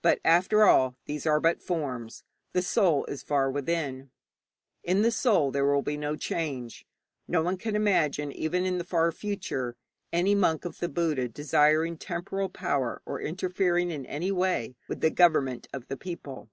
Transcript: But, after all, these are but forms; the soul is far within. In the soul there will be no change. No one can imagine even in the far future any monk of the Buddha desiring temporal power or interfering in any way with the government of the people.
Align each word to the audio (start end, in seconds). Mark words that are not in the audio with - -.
But, 0.00 0.20
after 0.24 0.64
all, 0.64 0.96
these 1.04 1.26
are 1.26 1.38
but 1.38 1.60
forms; 1.60 2.24
the 2.54 2.62
soul 2.62 3.04
is 3.08 3.22
far 3.22 3.50
within. 3.50 4.10
In 4.82 5.02
the 5.02 5.10
soul 5.10 5.50
there 5.50 5.66
will 5.66 5.82
be 5.82 5.98
no 5.98 6.16
change. 6.16 6.86
No 7.28 7.42
one 7.42 7.58
can 7.58 7.76
imagine 7.76 8.32
even 8.32 8.64
in 8.64 8.78
the 8.78 8.84
far 8.84 9.12
future 9.12 9.76
any 10.14 10.34
monk 10.34 10.64
of 10.64 10.78
the 10.78 10.88
Buddha 10.88 11.28
desiring 11.28 11.98
temporal 11.98 12.48
power 12.48 13.02
or 13.04 13.20
interfering 13.20 13.90
in 13.90 14.06
any 14.06 14.32
way 14.32 14.76
with 14.88 15.02
the 15.02 15.10
government 15.10 15.68
of 15.74 15.88
the 15.88 15.96
people. 15.98 16.48